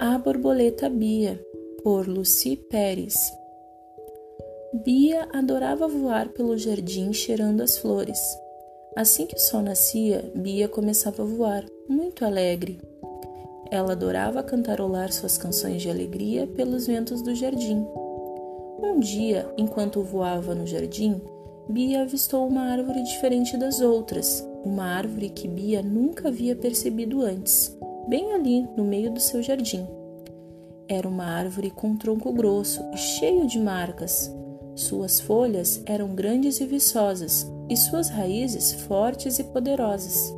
[0.00, 1.44] A borboleta Bia,
[1.82, 3.36] por Lucy Pérez.
[4.84, 8.20] Bia adorava voar pelo jardim cheirando as flores.
[8.94, 12.80] Assim que o sol nascia, Bia começava a voar, muito alegre.
[13.72, 17.84] Ela adorava cantarolar suas canções de alegria pelos ventos do jardim.
[18.80, 21.20] Um dia, enquanto voava no jardim,
[21.68, 27.76] Bia avistou uma árvore diferente das outras, uma árvore que Bia nunca havia percebido antes
[28.08, 29.86] bem ali no meio do seu jardim.
[30.88, 34.34] Era uma árvore com um tronco grosso e cheio de marcas.
[34.74, 40.34] Suas folhas eram grandes e viçosas e suas raízes fortes e poderosas.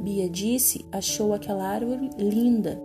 [0.00, 2.80] Bia disse achou aquela árvore linda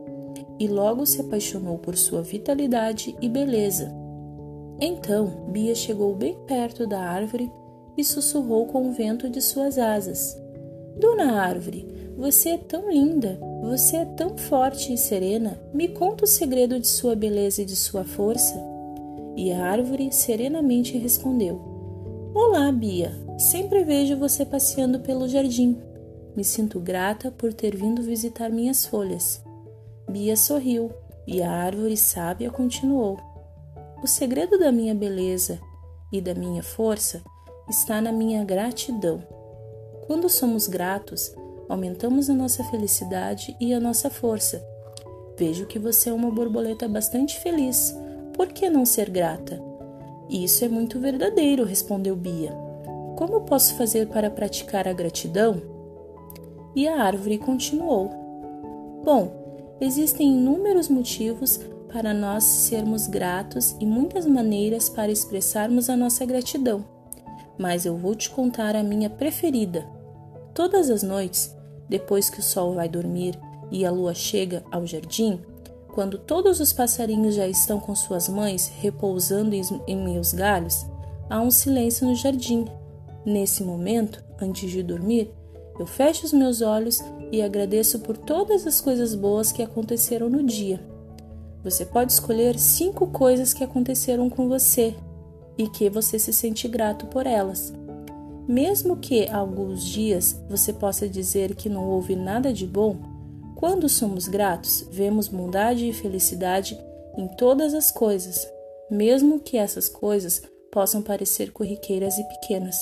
[0.57, 3.93] e logo se apaixonou por sua vitalidade e beleza.
[4.81, 7.51] Então Bia chegou bem perto da árvore
[7.95, 10.35] e sussurrou com o vento de suas asas:
[10.97, 15.57] Dona Árvore, você é tão linda, você é tão forte e serena.
[15.73, 18.61] Me conta o segredo de sua beleza e de sua força.
[19.37, 21.61] E a árvore serenamente respondeu:
[22.35, 23.13] Olá, Bia.
[23.37, 25.81] Sempre vejo você passeando pelo jardim.
[26.35, 29.41] Me sinto grata por ter vindo visitar minhas folhas.
[30.11, 30.91] Bia sorriu
[31.25, 33.17] e a árvore sábia continuou:
[34.03, 35.57] O segredo da minha beleza
[36.11, 37.21] e da minha força
[37.69, 39.23] está na minha gratidão.
[40.05, 41.33] Quando somos gratos,
[41.69, 44.61] aumentamos a nossa felicidade e a nossa força.
[45.37, 47.95] Vejo que você é uma borboleta bastante feliz.
[48.33, 49.61] Por que não ser grata?
[50.29, 52.51] Isso é muito verdadeiro, respondeu Bia.
[53.15, 55.61] Como posso fazer para praticar a gratidão?
[56.75, 58.09] E a árvore continuou.
[59.03, 61.59] Bom, existem inúmeros motivos
[61.91, 66.85] para nós sermos gratos e muitas maneiras para expressarmos a nossa gratidão.
[67.57, 69.85] Mas eu vou te contar a minha preferida.
[70.53, 71.55] Todas as noites
[71.89, 73.37] depois que o sol vai dormir
[73.71, 75.39] e a lua chega ao jardim,
[75.87, 79.55] quando todos os passarinhos já estão com suas mães repousando
[79.87, 80.85] em meus galhos,
[81.29, 82.65] há um silêncio no jardim.
[83.25, 85.31] Nesse momento, antes de dormir,
[85.79, 90.43] eu fecho os meus olhos e agradeço por todas as coisas boas que aconteceram no
[90.43, 90.79] dia.
[91.63, 94.95] Você pode escolher cinco coisas que aconteceram com você
[95.57, 97.73] e que você se sente grato por elas.
[98.49, 102.97] Mesmo que alguns dias você possa dizer que não houve nada de bom,
[103.55, 106.75] quando somos gratos, vemos bondade e felicidade
[107.15, 108.51] em todas as coisas,
[108.89, 112.75] mesmo que essas coisas possam parecer corriqueiras e pequenas.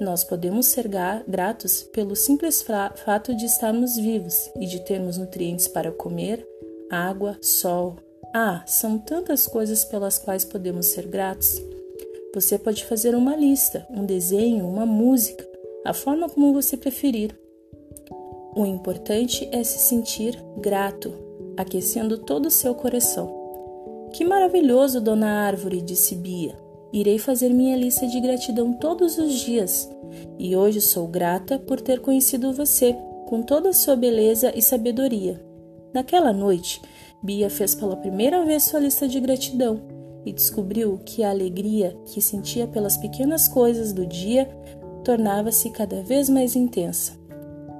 [0.00, 0.90] Nós podemos ser
[1.28, 2.60] gratos pelo simples
[3.04, 6.44] fato de estarmos vivos e de termos nutrientes para comer,
[6.90, 7.98] água, sol.
[8.34, 11.62] Ah, são tantas coisas pelas quais podemos ser gratos.
[12.34, 15.46] Você pode fazer uma lista, um desenho, uma música,
[15.84, 17.38] a forma como você preferir.
[18.56, 21.12] O importante é se sentir grato,
[21.58, 24.08] aquecendo todo o seu coração.
[24.14, 26.56] Que maravilhoso, dona Árvore, disse Bia.
[26.90, 29.90] Irei fazer minha lista de gratidão todos os dias.
[30.38, 35.38] E hoje sou grata por ter conhecido você, com toda a sua beleza e sabedoria.
[35.92, 36.80] Naquela noite,
[37.22, 42.20] Bia fez pela primeira vez sua lista de gratidão e descobriu que a alegria que
[42.20, 44.46] sentia pelas pequenas coisas do dia
[45.04, 47.12] tornava-se cada vez mais intensa.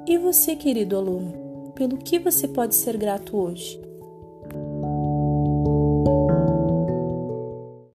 [0.06, 3.80] E você, querido aluno, pelo que você pode ser grato hoje?